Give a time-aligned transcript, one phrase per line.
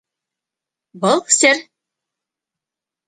[1.03, 1.57] Был сер.